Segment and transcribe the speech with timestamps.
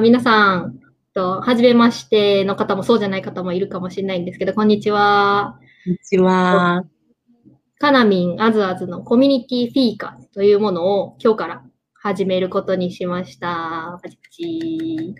[0.00, 0.78] 皆さん、
[1.16, 5.58] と、はじめましての方もそうじゃない方もいるかもしれないんですけど、こんにちは。
[5.84, 6.84] こんにちは。
[7.78, 11.64] カナミンアズアズのコミュニティフィーカというものを今日から
[11.94, 13.98] 始めることにしました。
[14.02, 15.14] パチパチ。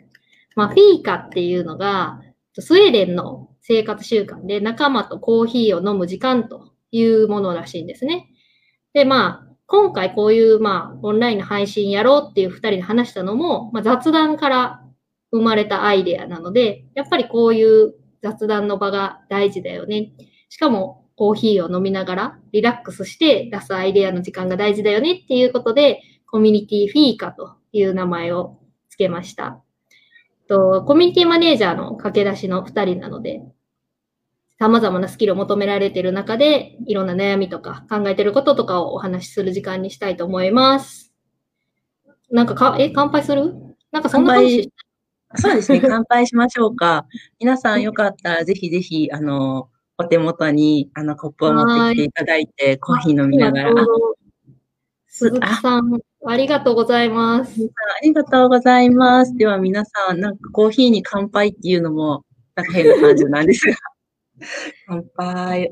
[0.55, 2.21] まあ、フィーカっていうのが、
[2.59, 8.29] スウェーデンの生活習慣で仲間とコーヒーを飲む時間というものらしいんですね。
[8.93, 14.83] で、まあ、今回こういう、まあ、オンラインの配信やろうっていう二人で話したのも、まあ、雑談から
[15.33, 20.13] 生まれたアイデアなので、やっぱりこういう雑談の場が大事だよね。
[20.49, 28.59] しかも、コーヒーを飲みながらリラックスして出すアイデアの時間が大事だよねっていうことで、コミュニティフィーカという名前を
[28.91, 29.63] 付けました。
[30.49, 33.43] とコミュニティマネージャーの駆け出しの二人なので、
[34.59, 41.13] 様々なスキルを求められている中で、いろんな悩みとか考えてることとかをお話しする時間にしたいと思います。
[42.31, 43.55] なんかか、え、乾杯する？
[43.93, 44.73] なんかそんな感じ？
[45.37, 47.07] そうですね、 乾杯しましょうか。
[47.39, 53.75] 皆さんよかったら、ぜひぜひ、あの、お手元に、あの、コップを持ってきていただいて、コーヒー飲みながら。
[55.09, 57.53] 鈴木さん、ありがとうございます。
[58.01, 59.35] ありがとうございます。
[59.37, 63.77] では皆さん、なんかコーヒーに乾杯っていうのも、なんか変な感じなんですが。
[64.87, 65.71] 乾杯。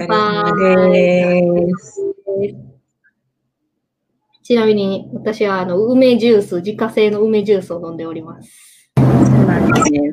[0.00, 2.14] お疲れ様です。
[4.42, 8.90] ちなみに、私は、あの、梅ジュース、自家製の梅ジュースを飲んでおります。
[8.96, 9.06] そう
[9.44, 10.12] なんですね。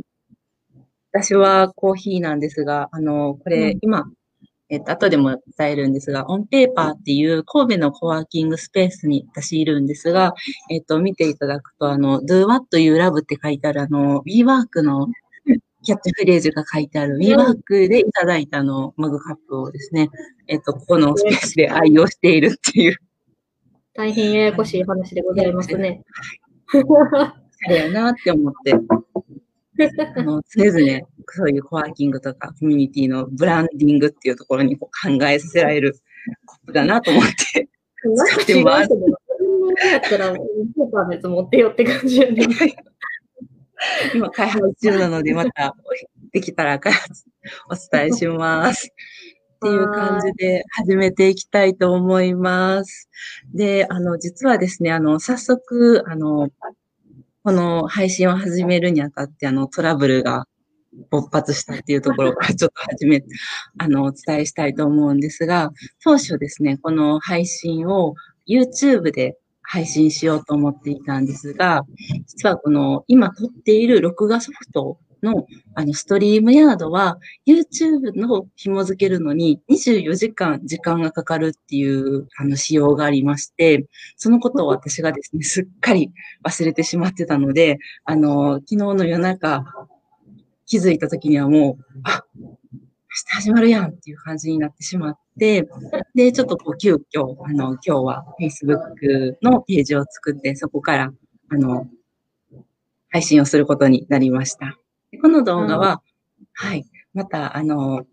[1.12, 4.06] 私はコーヒーなんですが、あの、これ、うん、今、
[4.70, 10.36] えっと、後でも伝えるんですが、オンペーパーっていう神戸のコワーキングスペースに私いるんですが、
[10.70, 15.08] えっと、見ていただくと、あの、do what you love って書いてある、あの、WeWork の
[15.88, 20.10] キャッチフレーズが書いてある WeWork でいただいたのマグカップをですね、
[20.50, 22.98] えっと、ここのスペースで愛用しているっていう。
[23.94, 26.02] 大変ややこしい話でございますね。
[26.66, 26.84] はい。
[27.68, 28.74] あれやなって思って、
[30.18, 35.96] あの、常々、そういうコワーキングとかコミュニティのブランディングっていうところにこう考えさせられる
[36.46, 37.24] コップだなと思っ
[37.54, 37.70] て、
[38.36, 38.90] 使ってます。
[39.90, 42.46] やったら、スーパーのやつ持ってよって感じやね。
[44.14, 45.76] 今開発中なので、また
[46.32, 47.26] できたら開発
[47.70, 48.92] お伝えします。
[49.58, 53.10] っていう感じで始めていきたいと思います。
[53.56, 56.50] で、あの、実はですね、あの、早速、あの、
[57.44, 60.46] この配信を始めるにあたって、あの、トラブルが
[61.10, 63.24] 勃発したっていうところから ちょっと始め、
[63.80, 65.72] あの、お伝えしたいと思うんですが、
[66.04, 68.14] 当初ですね、この配信を
[68.48, 69.38] YouTube で
[69.70, 71.84] 配信しようと思っていたんですが、
[72.26, 75.46] 実はこの今撮っている録画ソフトの、
[75.76, 86.12] あの、ストリームヤードは、YouTube の紐付けるのに24時間時間がかかるっていう、あの、仕様がありまして、そのことを私がですね、すっかり
[86.46, 89.66] 忘れてしまってたので、あの、昨日の夜中、
[90.66, 92.24] 気づいた時にはもう、あ、
[93.18, 95.68] 明日始まるやんっていう感じになってしまって、
[96.14, 101.12] で、ちょっとこう、急遽、あの、今日は Facebook のページを作って、そこから、
[101.50, 101.88] あの、
[103.10, 104.78] 配信をすることになりました。
[105.20, 106.04] この動画は、
[106.54, 106.86] はい、
[107.16, 108.06] また、あの、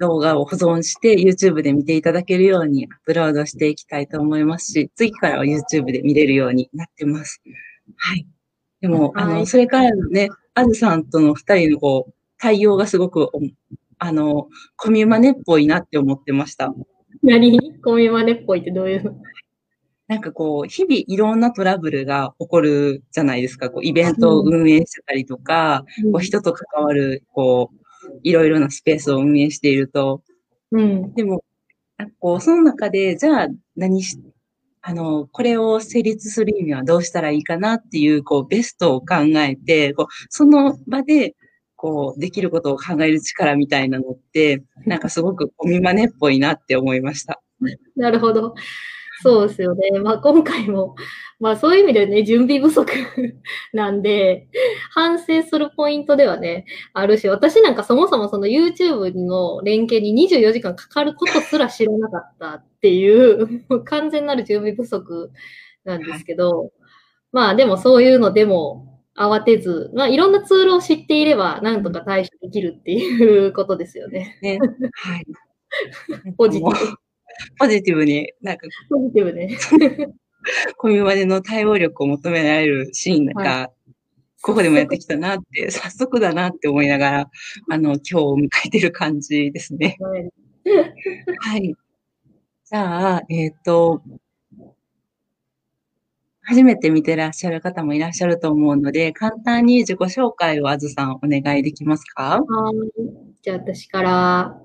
[0.00, 7.40] 動画を保存して YouTube で見ていただけるようにアップロードしていきたいと思いますし、次からは YouTube で見れるようになってます。
[7.96, 8.26] はい。
[8.80, 13.28] でも、あの、それからのね、あずさんとの二人のこう、対応がすごく、
[13.98, 16.72] あの、コミュマネっぽいなって思ってました。
[17.22, 17.58] 何？
[17.82, 19.02] コミュマネっぽいってどういう？
[19.02, 19.14] の
[20.06, 23.70] なんかこう、日々いろんなトラブルが起こるじゃないですか。
[23.70, 27.76] こう、イベントを運営してたりとか、うん、こう人と関わる、こう、
[28.22, 30.22] いろいろなスペースを運営していると。
[30.70, 31.12] うん。
[31.14, 31.44] でも、
[32.20, 34.18] こう、その中で、じゃあ何し、
[34.80, 41.34] あの、これを成立するにはどうしたらいいかなっていう、こう、ベストを考えて、こう、その場で、
[41.78, 47.40] こう、できることを考える力みたいなのって、なんかすごくコミマネっぽいなって思いました。
[47.96, 48.54] なるほど。
[49.22, 49.98] そうですよね。
[50.00, 50.96] まあ今回も、
[51.38, 52.92] まあそういう意味でね、準備不足
[53.72, 54.48] なんで、
[54.90, 65.30] 反省するポイントではね、あるし、私なんかそもそもその YouTube の連携に24時間かかることすら知らなかったっていう、完全なる準備不足
[65.84, 66.72] なんですけど、
[67.30, 68.87] まあでもそういうのでも
[69.18, 74.38] 慌てず、まあいろんなツールを知っていれば、なんとか対処できるっていうことですよね。
[74.42, 74.58] ね。
[74.92, 75.26] はい。
[76.36, 76.76] ポジティブ。
[77.58, 79.58] ポジティブに、なんか、ポジティブね。
[80.76, 83.92] コミュマネの対応力を求められるシーンが、はい、
[84.40, 87.30] ここでもやってきたなって、早速だなって思いながら、
[87.70, 89.96] あの、今日を迎えてる感じですね。
[90.00, 90.30] はい。
[91.38, 91.74] はい、
[92.64, 94.02] じゃあ、えっ、ー、と、
[96.48, 102.40] 初めて見てらっしゃる方もいらっしゃると思うので、簡単に自己紹介をあずさんお願いできますか？
[102.40, 102.74] はい。
[103.42, 104.58] じゃあ私から、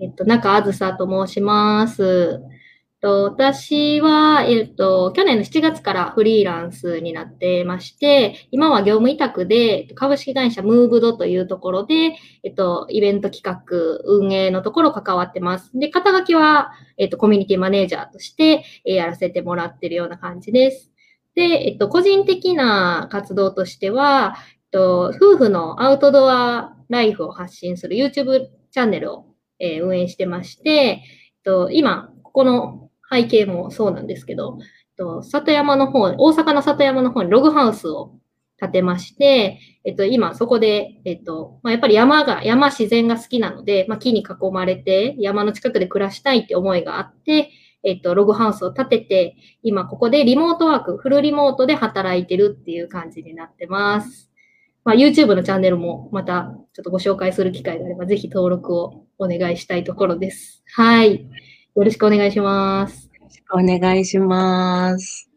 [0.00, 2.40] えっと、中あずさと申します。
[3.02, 12.14] と私は、えっと、去年の7月からフリーランスになってまして、今は業務委託で株式会社ムーブドというところで、
[12.44, 13.64] えっと、イベント企画、
[14.04, 15.72] 運営のところ関わってます。
[15.74, 20.91] で、肩書きは、えっと、コミュニティマネージャーとして、えやらせてもらってるような感じです。
[21.34, 29.26] で、えっと、個人的な活動としては、えっと、夫婦のアウトドアライフを発信する YouTube チャンネルを、
[29.58, 31.00] えー運営してまして、えっ
[31.44, 38.14] と、今、ここの背景もそうなんですけど、えっと、里山の方、大阪の里山の方にログハウスを
[38.58, 47.50] 建てまして、えっと、今そこで、えっと、まあ、やっぱり山が、山自然が好きなので、まあ、木に囲まれて山の近くで暮らしたいって思いがあって、
[47.84, 54.30] えっと、ログハウスを建てて、今ここでリモートワーク、フルリモートで働いてるっていう感じになってます。
[54.84, 60.62] まあ、YouTube のチャンネルもまたちょっとご紹介する機会があれば、ぜひ登録をお願いしたいところです。
[60.74, 61.28] はい。
[61.74, 63.10] よろしくお願いします。
[63.52, 65.30] お願いします。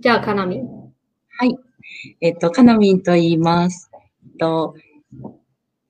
[0.00, 0.66] じゃあ、かなみん。
[0.66, 1.56] はい。
[2.20, 3.90] えっと、かなみんと言います。
[3.94, 4.74] えっと、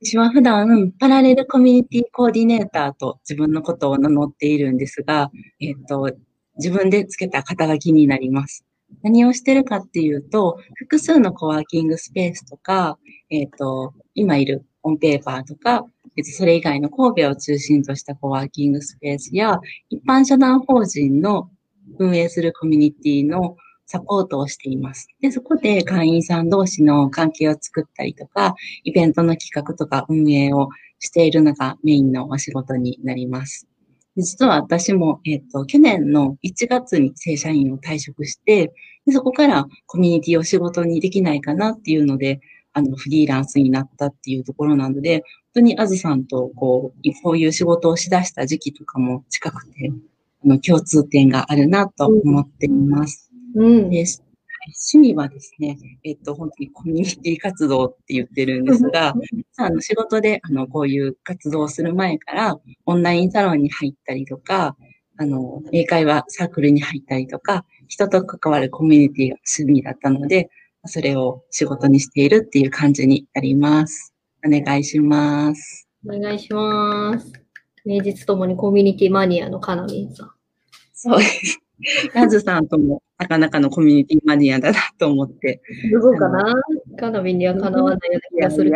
[0.00, 6.12] 私は普段、パラレルコミュニティコーディネーターと自分のことを名乗っているんですが、えっと、
[6.56, 8.64] 自分でつけた肩書きになります。
[9.02, 12.96] 何をしてるかっていうと、複数のコワーキングスペースとか、
[13.28, 15.84] えっと、今いるオンペーパーとか、
[16.22, 19.58] それ以外の神戸を中心としたコワーキングスペースや、
[19.90, 21.50] 一般社団法人の
[21.98, 23.56] 運営するコミュニティの
[23.90, 25.08] サポートをしています。
[25.20, 28.54] で、そこで会員さん同士の関係を作ったりとか、
[28.84, 30.68] イベントの企画とか運営を
[30.98, 33.66] しているのがメインのお仕事になります。
[34.16, 38.74] 実は私も、えっ、と、去年の1月に正社員を退職して、
[39.06, 42.40] でそこからコミュニティを仕事にできないかなっていうので、
[42.74, 45.24] あの、フリーランスになったっていうところなので、本
[45.54, 49.92] 当にあずさんと、こう、こういう仕事をしだした時期とかも近くて、
[50.44, 53.27] あの、共通点があるなと思っています。
[53.54, 53.90] うん。
[53.90, 54.20] です。
[54.20, 54.28] はい
[54.92, 59.14] 趣味はですね、えっと、本当にコミュニティ活動って言ってるんですが、
[59.56, 64.76] あの仕事で、あの、こういう活動をする前から、オンラインサロンに入ったりとか、
[65.16, 70.50] あの、英会話サークルに入ったりとか、人と関わるコミュニティが趣味だったので、
[70.84, 74.14] それを仕事にしているっていう感じになります。
[74.46, 75.88] お願いします。
[76.06, 77.32] お願いします。
[77.84, 80.30] 名実ともにコミュニティマニアのかなみんさん。
[80.94, 81.60] そうです。
[82.14, 85.60] ラズさんともなかなかのコミュニティマニアだなと思って。
[85.92, 86.54] どうかな
[86.98, 88.72] かなみんにはかなわないような気がする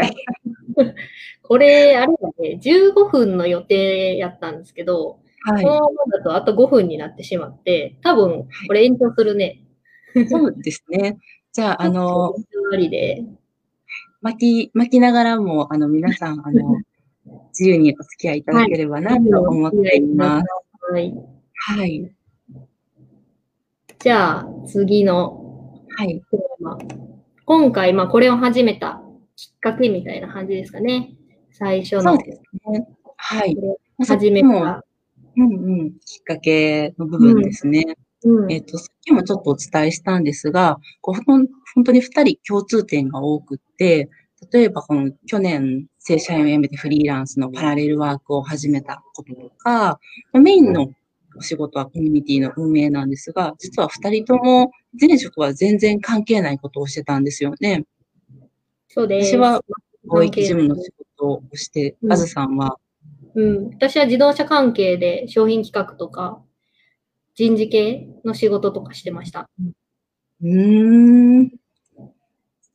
[1.42, 9.60] これ、あれだね、15分の予定やったんですけど、はこのままだとあと5分になってしまって、多分、これ延長するね。
[10.14, 10.26] い。
[10.28, 11.18] そうですね。
[11.52, 12.34] じゃあ、あの、
[12.72, 13.24] ありで。
[14.22, 16.78] 巻き、巻きながらも、あの、皆さん、あの、
[17.50, 20.46] 自由にお付き合いいただければなと思っています。
[20.92, 21.14] はい。
[21.54, 22.12] はい。
[24.02, 26.20] じゃあ、次のはい。
[26.32, 26.76] テーマ。
[27.44, 29.00] 今回、まあ、これを始めた
[29.36, 31.14] きっかけみたいな感じですかね。
[31.52, 32.40] 最初のそうです
[32.72, 32.88] ね。
[33.16, 33.56] はい。
[34.04, 34.84] 始めもた。
[35.36, 35.90] うんうん。
[36.04, 37.96] きっかけの部分ですね。
[38.24, 41.46] うんえっ、と、さっきもちょっとお伝えしたんですが、こうほん
[41.76, 44.10] 本当に二人共通点が多くって、
[44.52, 50.00] 例えばこの去年正社員を辞めてフリーランスのパラレルワークを始めたこととか、
[50.32, 50.90] メインの
[51.36, 54.70] お仕事はコミュニティの運営なんですが、実は二人とも
[55.00, 57.84] 前職は全然関係ないことをしてたんですよね。
[58.88, 59.36] そうです。
[59.36, 59.62] 私は
[60.06, 62.76] 貿易事務の仕事をして、うんあずさんは、
[63.34, 63.68] うん。
[63.70, 66.42] 私は自動車関係で商品企画とか、
[67.34, 69.48] 人事系の仕事とかしてました。
[70.42, 71.61] うーん。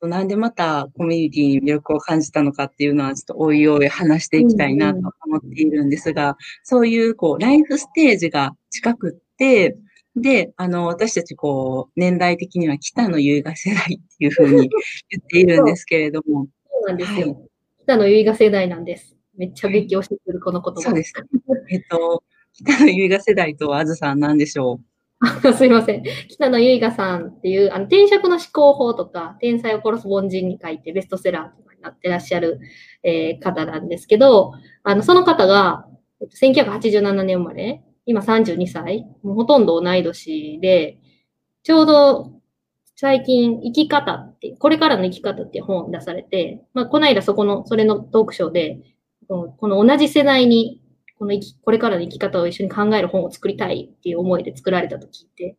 [0.01, 9.75] なんでまたコミュニティに魅力を感じたのかっていうのはちょっとおいおい話していきたいなと思っているんですが、そういうこうライフステージが近くって、
[10.15, 14.69] で、あの、私たちこう、年代的には北の優雅世代っていうふうに
[15.09, 17.47] 言っているんですけれども、そうなんですはいよ。
[17.83, 19.15] 北野由衣が世代なんです。
[19.37, 20.81] めっちゃ勉強してくる、この言葉。
[20.81, 21.13] そうです。
[21.69, 22.23] えっと、
[22.53, 24.79] 北の優雅世代とはあずさんなんでしょ
[25.57, 26.03] すいません。
[26.29, 32.59] 北野由衣さんっていう、あの、転職の思考法とか、天才を殺す凡人に書いてベストセラーとかになってらっしゃる、
[33.03, 35.87] えー方なんですけど、あの、その方が、
[36.21, 40.99] 1987年生まれ、今32歳、もうほとんど同い年で、
[41.63, 42.31] ちょうど
[42.95, 48.79] 最近、生き方って、これからの生き方っていう本を出されて、まあ、この間そこの、それのトークショーで、
[49.27, 50.81] この同じ世代に
[51.17, 55.57] この生き、これからの生き方を一緒に考える本を作りたいっていう思いで作られたと聞いて、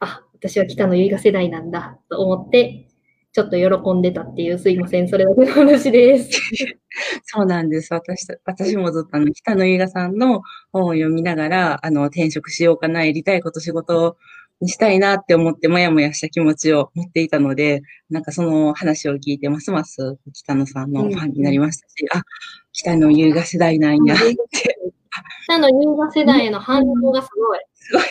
[0.00, 2.88] あ、私は北野由依が世代なんだと思って、
[3.32, 6.30] ちょっと喜んでたっていう、すいません、それだけの話です。
[7.24, 7.92] そうなんです。
[7.94, 10.42] 私、私もずっとあの、北野由依さんの
[10.72, 14.16] 本を読みながら、あの、転職しようかな、やりたいこと仕事を
[14.62, 22.22] にしたいなって思って、もやもやした気持ちを持っていたので、なんかその話を聞いて、ますます北野さんのファンになりましたし、うん、あ、
[22.72, 24.24] 北野優雅世代なんやって。
[25.44, 27.58] 北野優雅世代への反応がすごい。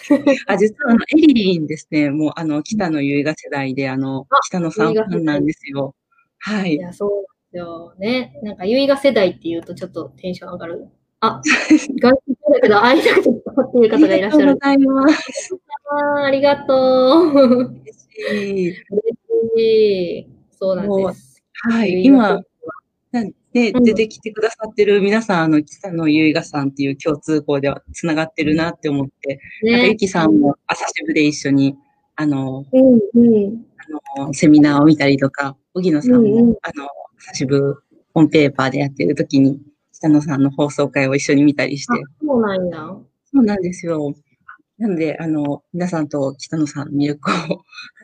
[0.01, 0.37] すごい。
[0.47, 5.95] あ、実はあの、エリリンですね、もうあの、北野優雅世代で、あの、北野さんファンなんですよ。
[6.39, 6.75] はい。
[6.75, 7.09] いや、そう
[7.53, 8.39] ですよね。
[8.43, 10.89] なんか、優雅世代って言うとちょっとテンション上がる。
[11.21, 11.41] あ、
[12.01, 13.29] 外国だけど会いたくて
[13.61, 14.57] っていう方がいらっしゃる。
[14.61, 15.55] ありがとうございます。
[15.91, 17.81] あありがとう。
[17.83, 18.69] 嬉しい。
[18.69, 18.77] 嬉
[19.57, 20.27] しい。
[20.51, 21.43] そうなんです。
[21.53, 22.03] はい。
[22.03, 22.41] 今、
[23.53, 31.75] で、出てきてくださってる皆さん、あの、北野ゆいがさんっていう共通項では繋がってるなって思って、ね、なんかゆきさんも朝支部で一緒に、
[32.15, 33.65] あの、うんうん、
[34.17, 37.75] あの、セミナーを見たりとか、荻野さんも、うんうん、あの、朝支部
[38.13, 39.59] ホームペーパーでやってる時に、
[39.93, 41.93] 北野さんの放送会を一緒に見たりして。
[42.25, 42.95] そうなんや。
[43.33, 44.13] そうなんですよ。
[44.77, 47.57] なので、あの、皆さんと北野さんの魅力を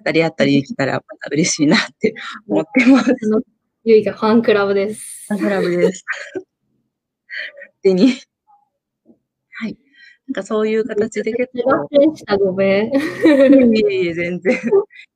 [0.05, 2.13] 語り合ったりできたら、また嬉しいなって
[2.47, 3.13] 思ってます。
[3.83, 5.25] ゆいがファンクラブです。
[5.27, 6.03] ファンクラブです。
[6.35, 8.13] 勝手に。
[9.59, 9.77] はい。
[10.27, 12.15] なんかそういう形で結構。
[12.15, 12.93] した、ごめん。
[13.75, 14.53] いえいえ、全然。
[14.53, 14.57] い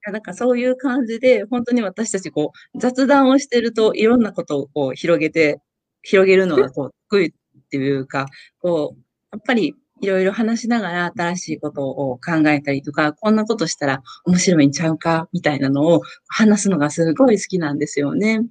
[0.05, 5.61] やなんかそういう感じで、本当に私たちこう、雑談をしてるといろんなことをこう広げて、
[6.01, 7.31] 広げるのがこう、得意っ
[7.69, 8.25] ていうか、
[8.59, 8.99] こう、
[9.31, 18.41] やっぱりいろいろ話しながら新しいことを考えたりとか、こんなことしたら面白いんちゃうかみたいなのを話すのがすごい好きなんですよね。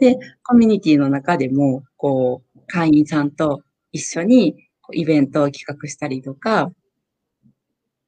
[0.00, 4.56] で、コミュニティの中でも、こう、会員さんと一緒に
[4.92, 6.72] イベントを企画したりとか、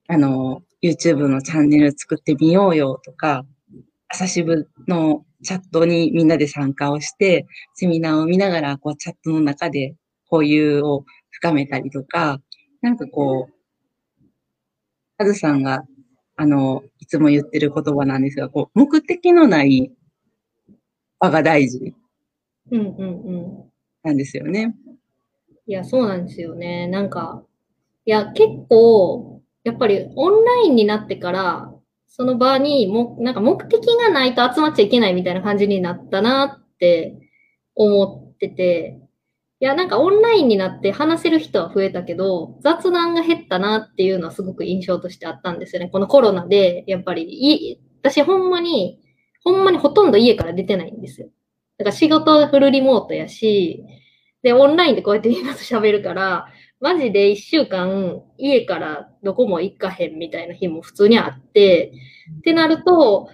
[0.09, 3.45] あの、YouTube のチャンネル作ってみようよとか、
[4.09, 9.95] 朝渋のチャットにみんなで参加をして、セミナーを見ながら、こう、チャットの中で
[10.31, 12.41] 交流を深めたりとか、
[12.83, 13.55] なんかこう、
[15.17, 15.85] カズさんが、
[16.37, 19.93] あの、いつも言ってる言葉なんですが、こう、目的のない
[21.21, 21.95] 場が大事。
[22.73, 23.71] うんうんうん。
[24.03, 24.75] なんですよね。
[25.67, 26.89] いや、そうなんですよね。
[26.89, 27.45] なんか、
[28.05, 31.73] いや、結構、やっぱりオンラインになってから、
[32.09, 37.17] その場にも、なんか目的がないと集まっちゃいけないみたいな感じになったなって
[37.77, 39.02] 思ってて、
[39.63, 45.89] いや、なんかオンラインになって話せる人は増えたけど、雑談が減ったなっていうのはすごく印象としてあったんですよね。
[45.89, 48.99] このコロナで、やっぱり、い、私ほんまに、
[49.45, 51.29] ほんまにほとんど家から出てないんですよ。
[51.79, 53.85] だから仕事はフルリモートやし、
[54.43, 56.49] で、オンラインでこうやってみんなと喋るから、
[56.81, 61.93] マジで一週間家からどこも行かへんみたいな日も普通にあって、
[62.39, 63.29] ってなると、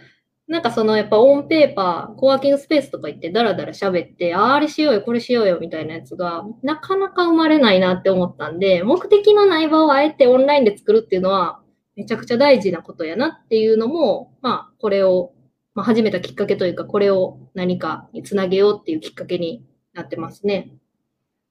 [0.48, 11.60] なんかそのやっぱオンペーパー、コワーキングスペースとか行ってダラダラ喋って、ああれしようよ、これしようよみたいなやつが、なかなか生まれないなって思ったんで、目的のない場をあえてオンラインで作るっていうのは、
[11.96, 15.34] めちゃくちゃ大事なことやなっていうのも、まあ、これを、
[15.74, 19.62] まあ、始めたきっかけというか、これを何かにつなげようっていうきっかけに
[19.92, 20.72] なってますね。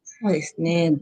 [0.04, 0.96] そうですね。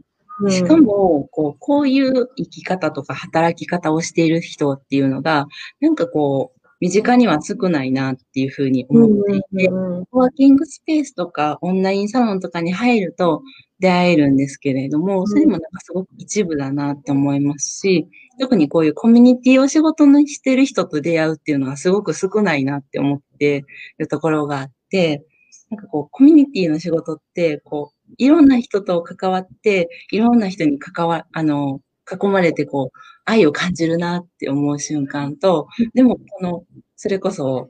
[0.50, 5.46] しかも、こう、こういう生き方とか働き方をしている人っていうのが、
[5.80, 9.70] なんかこう、身近には少ないなっていうふうに思っていて、
[10.12, 13.42] ワーキングスペースとかオンラインサロンとかに入ると
[13.80, 18.06] 出会えるんですけれども、それもなんかすごく一部だなって思いますし、
[18.38, 23.64] 特にこういうコミュニティを仕事にしてる人と出会うっていうのはすごく少ないなって思って
[23.98, 25.24] るところがあって、
[25.70, 31.80] なんかこう、コミュニティの仕事って、こう、いろんな人と関わって、いろんな人に関わ、あの、
[32.10, 36.64] 囲まれてこう、愛を感じるなって思う瞬間と、でもこの、
[36.96, 37.68] それこそ、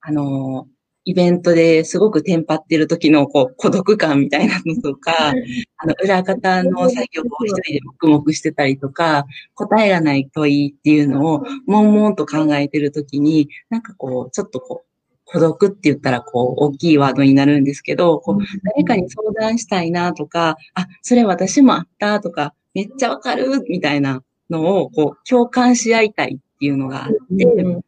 [0.00, 0.66] あの、
[1.04, 5.30] イベントですごくテンパってる時のこう孤独感みたいなのとか、
[5.76, 9.24] あの裏方の作業を一人で黙々してたりとか、
[9.54, 14.86] 答えがない問いっていうのを悶々と考えてる時に、なんかこう、ちょっとこう、
[15.24, 27.84] 孤独って言ったらこう、大きいワードになるんですけど、こう、誰かに相談したいなとか、あ、それ私もあったとか、めっちゃわかるみたいなのを、こう、共感し合いたいっていうのがあって、うん、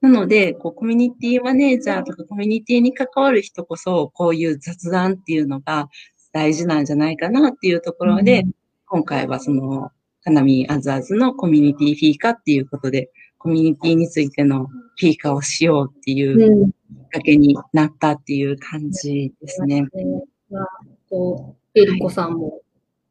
[0.00, 5.88] なので、こう、コミュニティマネージャーとかコミュニティに関わる人こそ、こういう雑談っていうのが
[6.32, 8.52] 大事なんじゃないかなっていうところで、うん、
[8.86, 9.90] 今回はその、
[10.22, 19.86] カナミアズアズのコミュニティフィーカっていうことで、コミュニティについてのフィーカをしようっていうきっかけになったっていう感じですね。
[19.92, 20.64] うん、
[21.08, 22.60] こう、エリコさんも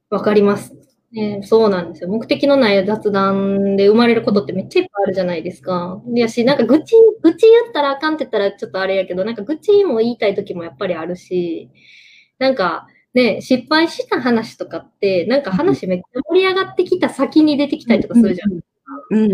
[0.09, 0.75] わかります。
[1.11, 2.09] ね、そうなんですよ。
[2.09, 6.01] 目的のない雑談で生まれることってめっちゃいっぱいあるじゃないですか。
[6.13, 11.69] いやし、なんか愚痴、愚痴言ったらあかんって言ったらちょっとあれやけど、なんか愚痴も言いたい時もやっぱりあるし、
[12.39, 18.59] なんかね、失敗した話とかって、なんか話めっちゃ盛り上がってきた先に出てきたりとかするじゃん。
[19.11, 19.29] うん。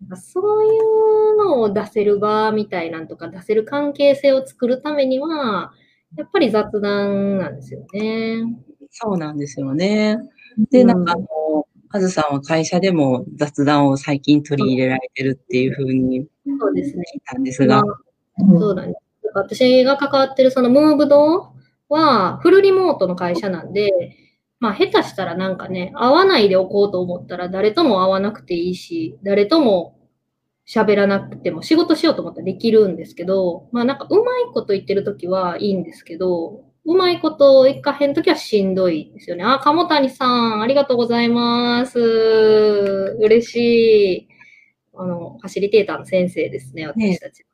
[0.00, 5.72] なんかそういうのを出せる場みたいなんとか出せる関係性を作るためには、
[6.16, 8.42] やっぱり雑談なんですよね。
[8.90, 10.18] そうなんですよね。
[10.70, 16.26] で、なんかあの、あずさんは会社でも雑談を最近取り入れられてるっていうふうに
[16.58, 17.04] そうですね。
[17.14, 17.82] 聞いたんですが。
[18.36, 19.00] そうなんです。
[19.34, 21.52] 私が関わってるそのムーブド
[21.88, 23.90] はフルリモートの会社なんで、
[24.60, 29.96] まあ下手したらなんかね、会わないでおこうと思ったら誰とも会わなくていいし、誰とも
[30.66, 39.44] 喋らなくても仕事しようと思ったらできるんですけど、まあなんかうまいこと言ってるときはいいんですけど、うまいこといかへんときはしんどいですよね。
[39.44, 41.98] あ、鴨谷さん、ありがとうございます。
[43.20, 44.28] 嬉しい。
[44.94, 47.46] あの、ファシリテーターの先生ですね、私たち。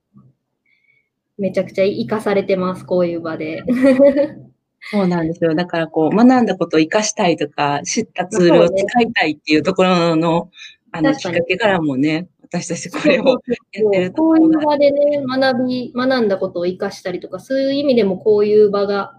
[1.39, 3.63] めちゃくちゃ活かされてます、こういう場で。
[4.91, 5.55] そうなんですよ。
[5.55, 10.51] だからこう、学んだことを活かしたいとか、知ったツールを使いたいっていうところの、
[10.91, 14.59] あの、きっかけからもね、私たちこれをやってるとこういう。
[14.59, 19.15] 場でね、学び、学んだことを活かしたりとか、そういう意味でもこういう場が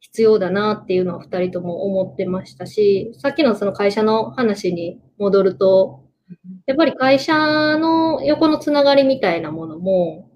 [0.00, 6.04] 必要だなっていうのは二人とも思ってましたし、さっきのその会社の話に戻ると、
[6.66, 7.34] やっぱり会社
[7.78, 10.30] の横のつながりみたいなものも、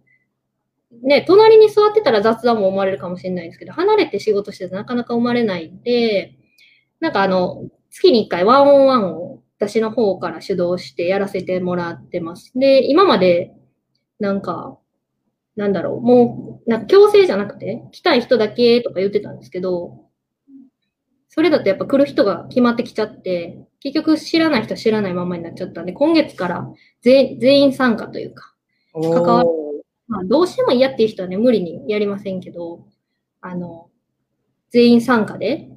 [1.02, 6.36] ね、隣に座ってたら雑談も生まれるかもしれないんですけど、離れて仕事してなかなか生まれないんで、
[7.00, 12.50] なんかあの、月に一回ワンオンワンを私の方から主導してやらせてもらってます。
[12.54, 13.52] で、今まで、
[14.18, 14.78] なんか、
[15.54, 20.06] なんだろう、もう、なんか強制じゃなくて、来たい人だけとか言ってたんですけど、
[21.28, 26.66] それだとやっぱ来る人が決まってきちゃって、結局知らない人は知らないままになっちゃったんで、今月から
[27.02, 28.54] 全全員参加というか、
[28.94, 29.50] 関わる
[30.08, 32.84] まあ、どうしても嫌っていう人はね、無理にやりませんけど、
[33.40, 33.88] あの、
[34.70, 35.69] 全員参加で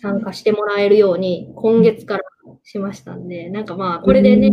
[0.00, 2.22] 参加してもらえるように今月から
[2.62, 4.50] しましたんで、なんかまあ、これでね、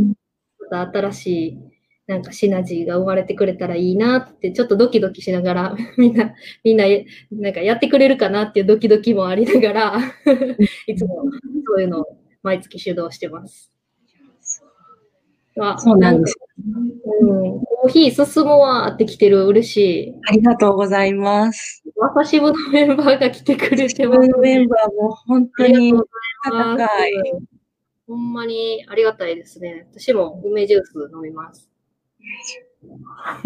[0.71, 1.59] また新しい
[2.07, 6.33] なんかシナジーが生まれてくれたらいいなって、ちょっとドキドキしながら、 みんな、
[6.63, 6.85] みんな、
[7.31, 9.99] なんかやってくれるかなっていうドキドキもありながら、
[10.87, 11.25] いつも
[11.65, 13.73] そういうのを毎月主導してます。
[15.59, 16.37] あそうなんです。
[16.67, 20.13] うん、コーヒー進むわーって来てる、嬉しい。
[20.27, 21.83] ありがとうございます。
[21.95, 24.19] 私部のメンバーが来てくれて自ます。
[24.19, 26.09] 分のメンバーも本当ありがにとうござ
[26.51, 27.13] います高い。
[28.07, 29.87] ほんまにありがたいですね。
[29.91, 31.69] 私も梅ジュース飲みます。
[33.23, 33.41] あ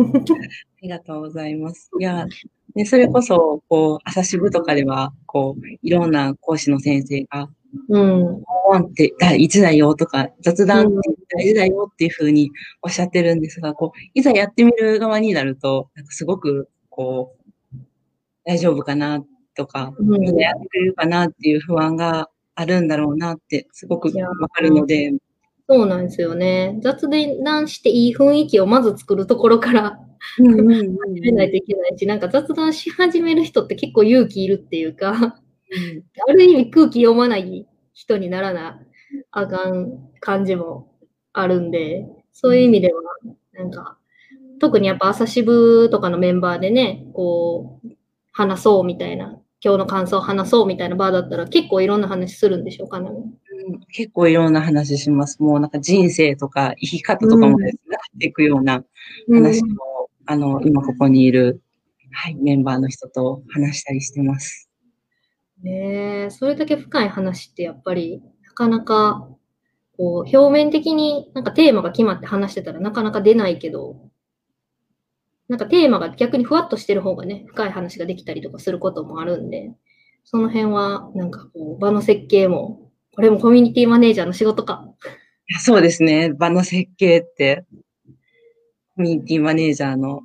[0.81, 1.89] りがとうございます。
[1.99, 2.25] いや、
[2.75, 7.49] ね、それこそ、こう、朝支部とかでは、こう、いろんな講師の先生が、
[7.89, 8.43] うん。
[8.69, 12.49] ワンって大事だよとか、雑談って大事だよっていうふうに
[12.81, 13.41] おっしゃってるん。
[13.41, 16.05] ですが、こう、いざやってみる側になると、なん。
[16.05, 17.35] かすごく、こ
[17.73, 17.77] う、
[18.45, 19.23] 大丈夫かな
[19.55, 20.35] とか、みん。
[20.35, 22.87] なやってくれるかなっていう不安があるん。
[22.87, 25.11] だろうなって、すごくわかるので、
[25.69, 26.05] そうなん。
[26.05, 26.77] ですよね。
[26.81, 27.07] 雑
[27.43, 29.99] 談していい雰囲気をまず作るところから
[30.37, 32.19] 始めないといけないし、なん。
[32.19, 35.39] か雑談し始める人って結構勇気いるっていうか、
[36.27, 38.81] ある意味空気読まない人にならな
[39.31, 40.91] あかん感じも
[41.33, 43.01] あるんで、そういう意味では、
[43.53, 43.97] なんか、
[44.59, 47.87] 特にやっぱ朝支部とかのメンバーでね、こう、
[48.31, 53.09] 話そうみたいな、今日の感想を話そうみたいな場だったら結構いろんな話するんでしょうかね。
[53.09, 53.33] うん
[53.93, 55.41] 結構いろんな話します。
[55.41, 58.83] もうなんか人生とか生き方とかもですね、っていくような
[59.31, 61.61] 話を、あの、今ここにいる、
[62.11, 64.70] はい、メンバーの人と話したりしてます。
[65.63, 69.27] ねえ、それだけ深い話ってやっぱりなかなか
[69.97, 73.97] こう表面的になんかテーマが決まって話してたらなかなか出ないけど、
[75.47, 79.71] なんかテーマが逆にふわっとしてる方がね、深い話ができたりとかすることもあるんで、
[80.23, 84.87] その辺はなんかこう場の設計も、これもコミュニティマネージャーの仕事か。
[85.59, 86.31] そうですね。
[86.33, 87.65] 場の設計って、
[88.95, 90.21] コミュニティマネージャーの、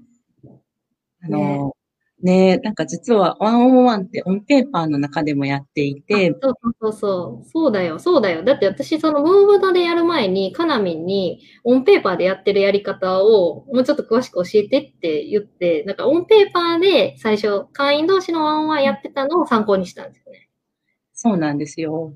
[1.23, 1.76] あの、ね
[2.23, 7.73] なんか実はワンオンワンってオンペーパーの中でもやっていて、そうそうそうそう。
[7.73, 8.43] だよ、そうだよ。
[8.43, 20.49] だって私、そのムーブドでやる前に、カナミンにオンペーパーでやってるやり方をもうちょっと詳しく教えてって言って、なんかオンペーパーで最初、会員同士のワンワンやってたのを参考にしたんですよね。
[21.13, 22.15] そうなんですよ。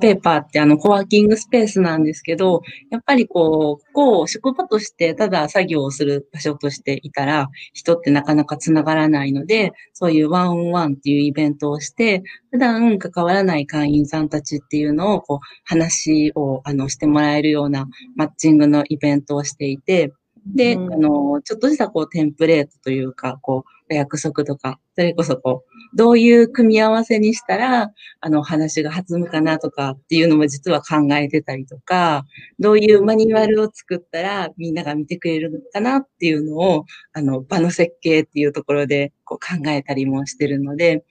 [0.00, 20.12] ペーパーってあの、コワーキングスペースなんですけど、やっぱりこう、こう、職場としてただ作業をする場所としていたら、人ってなかなか繋がらないので、そういうワンオンワンっていうイベントをして、普段関わらない会員さんたちっていうのを、こう、話を、あの、してもらえるようなマッチングのイベントをしていて、
[20.46, 32.24] で、うん、あの、ちょっとしたこうテンプレートというか、こう、お約束とか、それこそこう、どういう組み合わせにしたら、あの、話が弾むかなとかっていうのも実は考えてたりとか、
[32.58, 41.04] どういうマニュアルを作ったらみんなが見てくれるかなっていうのを、あの、場の設計っていうところでこう考えたりもしてるので、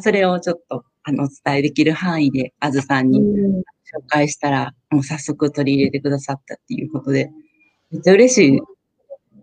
[0.00, 7.30] それをちょっと、あの、お伝えできる範囲で、あずさんに紹介したら、もう早速取り入れてくださったっていうことで、
[7.90, 8.60] めっちゃ嬉しい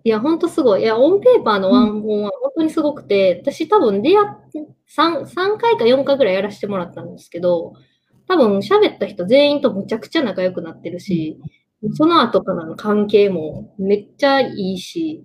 [0.05, 0.83] いや、ほんとすごい。
[0.83, 7.73] いや、オンペーパーのワン本は本当にすごくて、私多分出会って、3、3回か4回ぐらいやらせてもらったんですけど、
[8.27, 11.39] 多分喋った人全員とむちゃくちゃ仲良くなってるし、
[11.95, 15.23] その後からの関係もめっちゃいいし、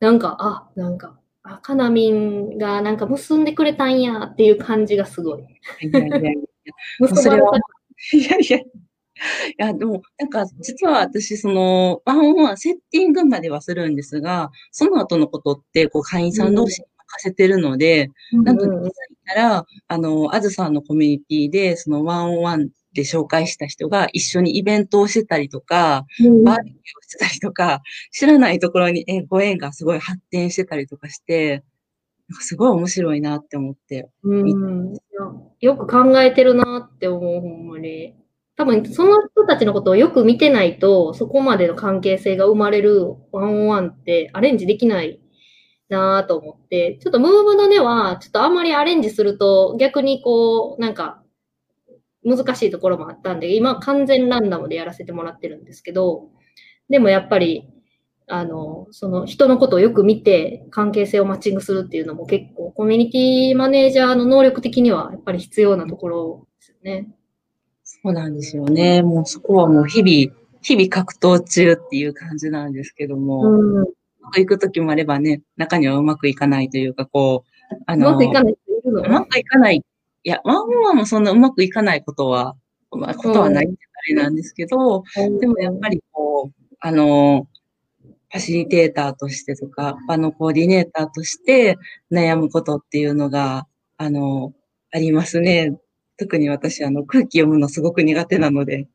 [0.00, 5.42] なんか、あ、なんか、あ、かなみんがなんか結んでくれたんやっていう感じがすごい。
[5.82, 6.30] いやいやいや。
[8.14, 8.60] いやいや。
[9.50, 18.92] いや、でも、なんか、実は私、その、ワンオンワン、セッティングまではするんですが、その後のことって、こう、会員さん同士に任せてるので、うん、なんと気づい
[19.26, 31.62] たら、あの、あずさんのコミュニティで、そのワンオンワンで紹介した人が一緒にイベントをしてたりとか、うん、バーベキューをしてたりとか、知らないところにご縁がすごい発展してたりとかして、
[32.40, 34.08] すごい面白いなって思って。
[34.22, 34.94] うん。
[35.60, 38.14] よく考えてるなって思う、ほんまに。
[38.56, 45.20] 多分、その人たちのことをよく見てないと、そこまでの関係性が生まれるワンオンワンってアレンジできない
[45.88, 51.22] なぁと思って、ちょっとムーブの根は、ちょっとあんまりアレンジすると逆にこう、なんか、
[52.24, 56.30] 難しいところもあったんで、今完全ランダムでやらせてもらってるんですけど、
[56.88, 57.68] でもやっぱり、
[58.28, 67.08] あの、その人のことをよく見て関係性をマッチングするっていうのも結構コミュニティマネージャーの能力的にはやっぱり必要なところですよね。
[67.84, 69.02] そうなんですよね。
[69.02, 73.86] もうそこはもう日々、日々格闘中っていう感じなんですけども、うん、
[74.36, 79.02] 行くときもあればね、中にはうまくいかないというか、こう、あの、うまくいかない人いるの？
[79.02, 79.76] うまくいかない。
[80.24, 82.54] いや、ワンワンもそんなうまくいかないことは、
[82.92, 87.46] まあ、ことはないってあれなんですけど、うん、でもやっぱりこう、あの、
[88.30, 91.76] ファシリテーターとしてとか、場のコーディネーターとして
[92.10, 93.66] 悩むことっていうのが、
[93.98, 94.52] あの、
[94.92, 95.78] ありますね。
[96.16, 98.88] 特に私、あの、空気読むのすごく苦手なので。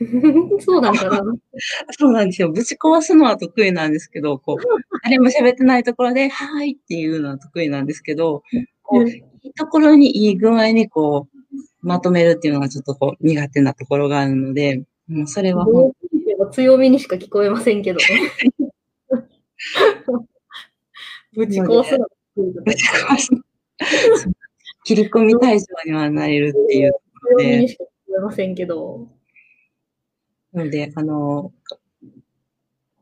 [0.60, 1.22] そうなんだな。
[1.98, 2.50] そうなんですよ。
[2.50, 4.56] ぶち壊すのは得意なんですけど、こう、
[5.04, 8.42] 誰も喋ってないところで、はいっていうのは得意なんですけど、
[8.82, 11.36] こう、いいところにいい具合にこう、
[11.86, 16.24] まとめるっていうのがちょっとこう、苦手なところがあるので、もうそれは本当に。
[16.52, 17.98] 強みにしか聞こえませんけど。
[21.34, 22.06] ぶち壊すの。
[22.36, 23.42] ぶち壊すの。
[24.84, 27.58] 切り込み対象にはなれるっていうとで。
[27.60, 29.08] にしか聞こえませんけど。
[30.52, 31.52] なので、あの、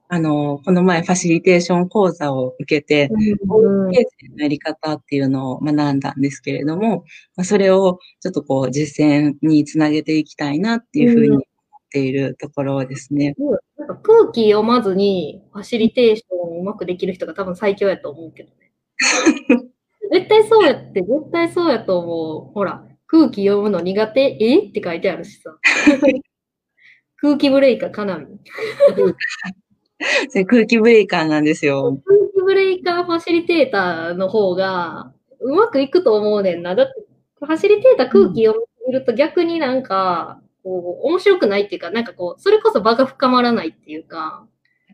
[0.09, 3.09] あの、この前ファシリテーション講座を受けて、
[3.49, 7.05] ホームページのやり方っていうのを学んだんですけれども、
[7.43, 11.43] それをちょっとこう実践につなげていきたいなっていうふうに思っ
[11.91, 13.35] ているところですね。
[13.39, 18.73] うん、なんか空気読まずにファシリテーションをうまくできる人が多分最強やと思うけどね。
[20.13, 22.53] 絶対そうやって、絶対そうやと思う。
[22.53, 24.37] ほら、空気読むの苦手？
[24.41, 24.69] え？
[24.69, 25.57] って書いてあるしさ。
[27.17, 28.27] 空気ブレイカーかなみ。
[30.47, 32.01] 空気ブレイカーなんですよ。
[32.05, 36.75] 空気ブレイカーファシリテーターの方がうまくいくと思うねんな。
[36.75, 36.93] だって、
[37.39, 44.47] ファシリテーター空気読みると逆になんか、こう、面白くないっていうか、なんかこう、それこそ場が深まらないっていうか。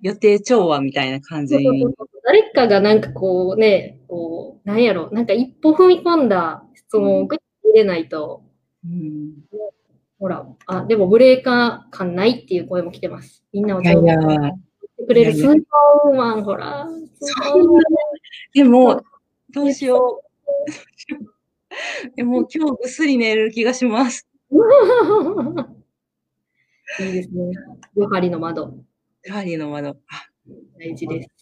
[0.02, 1.54] 予定調和みたいな感じ。
[1.54, 4.27] そうそうそう誰かがなんかこうね、こう、
[4.68, 8.42] なんやろ、なんか一歩踏み込んだ質問をグッと入れないと、
[8.84, 9.32] うん、
[10.18, 13.42] ほら、あ、でもブレーカー感ないっていう声も来てます。
[13.50, 14.10] みんなをちょっと
[15.06, 16.86] くれるスーパーウーマン、ほら。
[18.52, 19.02] でも、
[19.54, 20.28] どうしよう。
[22.14, 24.28] でも今日ぐっすり寝る気がします。
[27.00, 27.52] いいですね。
[27.96, 28.74] ヨハリの窓。
[29.24, 29.96] ヨハリの窓。
[30.78, 31.37] 大事です。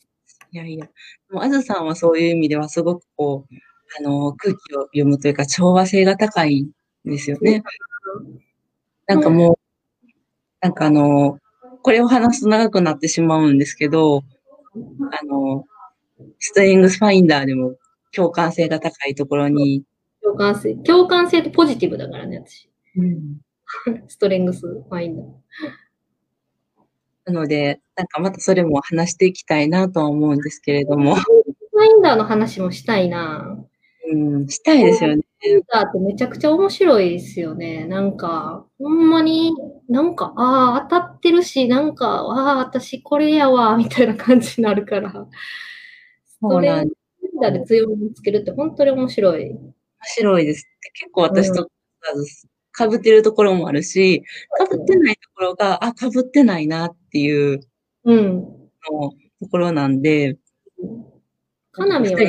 [0.52, 0.86] いやいや、
[1.30, 3.54] もうあずさんはそういう意味ではすごくこう、
[3.98, 6.70] あの、空気を読むというか調和性が高いん
[7.04, 7.62] ですよね。
[9.06, 9.58] なんかもう、
[10.60, 11.38] なんかあの、
[11.82, 14.24] これを話すと長くなってしまうんですけど、
[15.20, 15.64] あの、
[16.38, 17.76] ストリングスファインダーでも
[18.12, 19.84] 共感性が高いところに。
[20.22, 20.74] 共感性。
[20.76, 22.68] 共感性ってポジティブだからね、私。
[22.96, 23.40] うん。
[24.08, 25.26] ストレングスファインダー。
[27.26, 31.16] なので、なんかまたそれも話していきたいなとは思うんですけれども。
[31.16, 33.58] ファインダーの話もしたいな。
[34.08, 35.22] うん、したいですよね。
[35.40, 37.84] ファインダーってめちゃくちゃ面白いですよね。
[37.86, 39.52] なんか、ほんまに、
[39.88, 45.12] なんか、ああ、当たってるし、なんか、ああ、私これやわ、みたいな感じになるから。
[46.40, 49.50] そうなんファインダーで強みをつけるって本当に面白い。
[49.50, 50.64] 面白いです。
[50.94, 51.68] 結構私と
[52.76, 54.22] かぶってるところもあるし、
[54.58, 57.60] かぶってないところが、あ、かぶってないなっていう
[58.04, 58.34] うん。
[58.40, 60.36] のところなんで、
[61.72, 62.20] カナミンは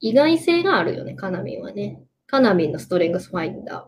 [0.00, 2.02] 意外性があるよね、カナミンはね。
[2.26, 3.86] カナミンのストレングスファインダーは。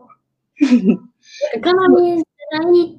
[1.61, 2.97] カナミンじゃない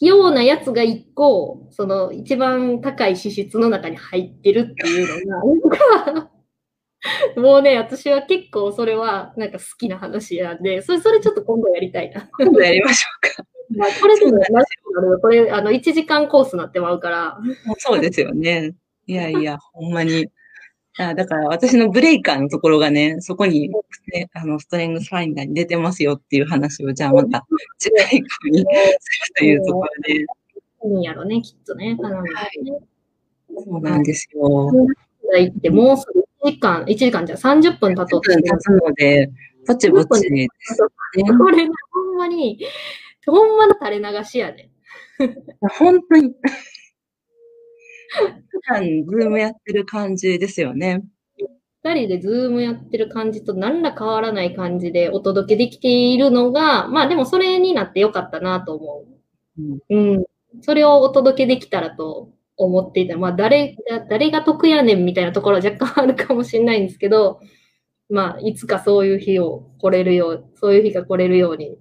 [0.00, 5.68] ようなやつが一個、その一番高い資質の中に入ってるっていうの
[6.16, 6.30] が、
[7.36, 12.30] もうね、私は結構それはなんか好きな話なんで、それ、それちょっと今度やりたいな。
[12.38, 13.08] 今度やりましょ
[13.42, 13.53] うか。
[13.70, 14.66] まあ、これでもなる
[15.20, 17.38] これ、あの、1時間コースになってまうから。
[17.78, 18.74] そうですよね。
[19.06, 20.28] いやいや、ほんまに。
[20.96, 23.68] あだから私のブレイカーのところがね、そこに、
[24.12, 27.44] ね、あの、ストレングスファインダーに出てますよっていう話を、じゃあまた
[27.78, 28.68] 次回以降にする
[29.36, 30.14] というところで。
[30.14, 30.26] い
[30.84, 32.28] いんやろね、きっとね、はね。
[33.48, 34.70] そうなんですよ。
[35.36, 39.30] 行って、もうすぐ1時間、1時間じゃ30分経とうとして経つので、
[39.66, 40.48] ぼちぼちですね。
[41.38, 42.60] これ、ほんまに、
[43.26, 44.70] ほんまの垂れ流しやね。
[45.78, 46.34] 本当に。
[48.48, 51.02] 普段、ズームやってる感じですよね。
[51.82, 59.04] 二人でズームやってる感じと何ら変わらない感じでお届けできているのが、まあでもそれになってよかったなと思
[59.58, 59.80] うんう。
[59.90, 60.24] うん。
[60.62, 63.18] それをお届けできたらと思っていた。
[63.18, 67.40] まあ誰が、誰が得やねんみたいなところは若干あるかもしれないんですけど、
[68.08, 71.76] まあいつかそういう日を来れるよう、そういう日が来れるように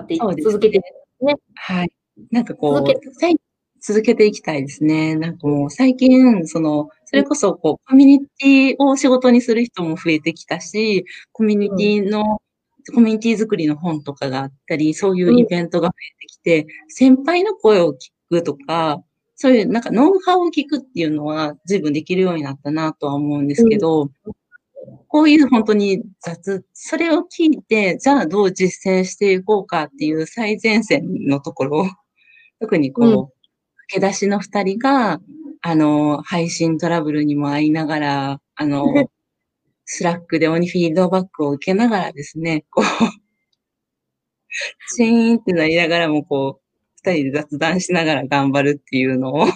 [0.00, 0.52] っていそうですね。
[0.52, 0.80] 続けて
[1.54, 1.90] はい。
[2.30, 2.86] なんかこう続
[3.18, 3.36] け、
[3.80, 5.16] 続けていきたいですね。
[5.16, 11.70] なんかもう最近、その、それこそこう、コミュニティを仕事にする人も増えてきたし、コミュニ
[12.02, 12.40] ティの、
[12.94, 19.02] コミュニティ作りの本とかがあったり、そういうイベントが増えてきて、先輩の声を聞くとか、
[19.36, 24.08] そういうなんかノウハウを聞くっていうのは随分できるようになったなとは思うんですけど、
[25.08, 31.90] こういう本当に雑、それを聞いて、じゃあどう実践していこうかっていう最前線のところ、
[32.60, 33.26] 特にこう、うん。
[33.88, 35.20] 駆け出しの二人が、
[35.62, 38.84] あの、配信トラブルにも遭いながら、あの、
[39.84, 42.84] Slack で鬼フィードバックを受けながらですね、こう、
[44.96, 46.66] チーンってなりながらも、こう、
[47.08, 49.46] 二人で雑談しながら頑張るっていうのを、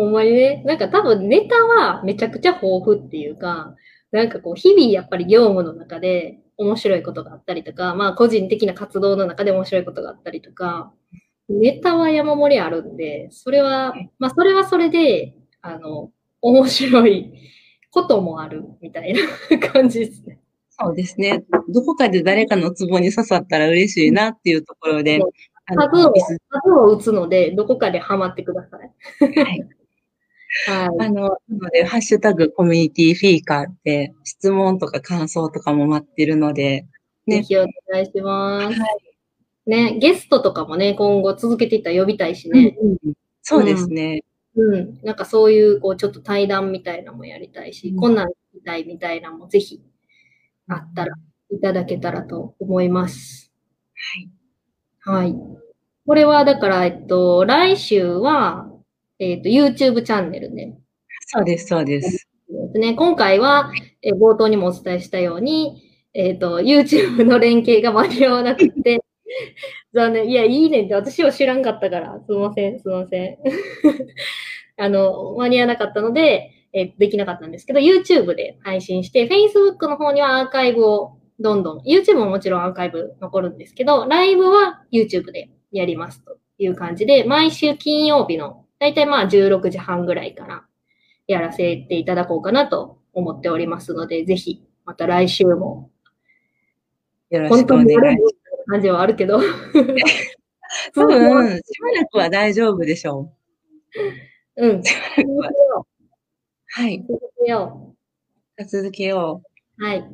[0.00, 3.76] ほんまにね、なんか多分ネタはめちゃくちゃ豊富っていうか、
[4.12, 10.90] なんかこう日々やっぱり業務の中で面白いことがあったりとか、まあ個人的な活動の中で面白いことがあったりとか、
[11.50, 16.10] ネタは山盛りあるんで、それは、まあそれはそれで、あの、
[16.40, 17.34] 面白い
[17.90, 20.38] こともあるみたいな感じですね。
[20.70, 21.44] そうですね。
[21.68, 25.30] どこかで誰かのツボに刺さったら嬉しいなっていうところでそう、
[25.66, 29.79] あの数を、を打つので、どこかでハマってくださいはい。
[30.68, 36.86] あの、なので、ハッシュタグコミュニティフィーカーって質問とか感想とかも待ってるので、
[37.26, 38.78] ねぜひお願いします。
[39.66, 42.76] ね、ゲストとかもね、今後続けていったら呼びたいしね。
[43.42, 44.24] そうですね。
[44.56, 44.98] うん。
[45.02, 49.80] なんかそういう、こう、ちょっと対談みたいなのもやりたいし、うんこんなん聞きたいみたいなのもぜひ、
[50.66, 51.14] あったら、
[51.52, 53.52] いただけたらと思います。
[55.04, 55.24] はい。
[55.24, 55.36] はい。
[56.06, 58.70] これは、だから、えっと、来週は、
[59.20, 60.72] えっと、YouTube チャンネルで、
[61.26, 62.26] そうです、そうです。
[62.74, 62.94] ね。
[62.94, 63.70] 今回は、
[64.02, 65.82] えー冒頭にもお伝えしたように、
[66.14, 69.04] えっ、と、YouTube の連携が間に合わなくて、
[69.92, 70.30] 残念。
[70.30, 73.38] いや、いいねんって私は知らんかったから、すいません、すいません。
[74.78, 90.64] あの、間に合わなかったので、えーできなかったんですけど、YouTube で配信して、Facebook の方にはアーカイブをどんどん、YouTube ももちろんアーカイブ残るんですけど、ライブは YouTube でやりますという感じで、毎週金曜日の、だいたいまあ16時半ぐらいから
[91.26, 95.90] やらせていただこうかなと思っておりますので、ぜひ、また来週も、
[97.28, 98.36] よろし本当くお願いします。
[98.66, 99.38] 感じはあるけど、
[100.94, 103.32] 多分、 しばらくは大丈夫でしょ
[104.56, 104.70] うん。
[104.78, 104.82] う。
[104.82, 105.86] 続けよ
[106.66, 107.04] はい。
[107.08, 107.12] う。
[107.12, 107.94] 続けよ
[108.66, 109.42] 続けよ
[109.78, 109.84] う。
[109.84, 109.86] う。
[109.86, 110.10] はい。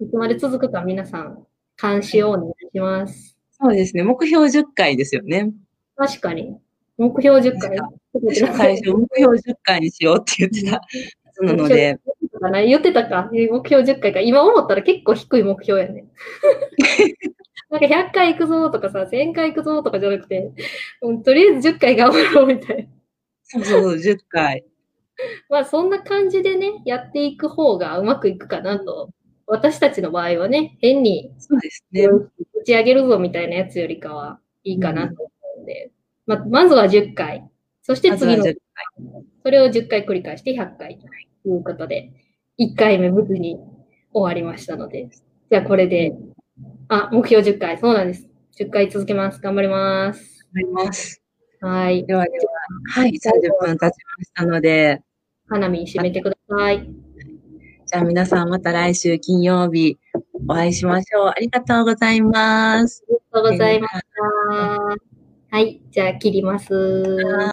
[0.00, 1.46] いつまで続くか皆さん、
[1.80, 3.38] 監視をお願いします。
[3.52, 4.02] そうですね。
[4.02, 5.52] 目標10回ですよね。
[5.96, 6.58] 確かに。
[6.96, 7.78] 目標10回。
[8.56, 10.80] 最初、目標10回にしようって言ってた
[11.44, 11.98] なので、
[12.66, 13.30] 言ってたか。
[13.32, 14.20] 目標10回か。
[14.20, 16.04] 今思ったら結構低い目標やね。
[17.70, 20.50] なんか100回行くぞとかさ、1000回行くぞとかじゃなくて、
[21.02, 22.88] うんとりあえず10回頑張ろうみたいな。
[23.42, 24.64] そうそう、10回。
[25.48, 29.10] まあそんな感じでね、やっていく方がうまくいくかなと。
[29.46, 32.06] 私たちの場合はね、変にそうですね。
[32.06, 32.30] 打
[32.64, 35.90] ち上げるぞみたいなやつよりかはいいかなと思うんで、
[36.26, 37.49] まあ、まずは10回。
[37.90, 38.54] そして次の10
[39.42, 41.00] それを10回繰り返して100回
[41.42, 42.12] ということで、
[42.60, 43.58] 1回目無事に
[44.12, 45.08] 終わりましたので、
[45.50, 46.12] じゃあこれで、
[46.86, 48.28] あ、目標10回、そうなんです。
[48.60, 49.40] 10回続けます。
[49.40, 50.46] 頑張ります。
[50.54, 51.20] 回ります。
[51.62, 52.06] はい。
[52.06, 52.36] ではでは、
[52.92, 55.02] はい、30分経ちましたので、
[55.48, 56.88] 花見締めてください。
[57.86, 59.98] じゃあ皆さんまた来週金曜日
[60.46, 61.26] お会いしましょう。
[61.30, 63.04] ありがとうございます。
[63.08, 63.94] ありがとうございまし
[65.50, 65.56] た。
[65.56, 65.82] はい。
[65.90, 66.68] じゃあ切ります。